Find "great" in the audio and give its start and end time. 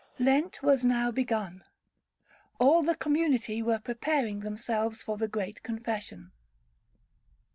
5.27-5.61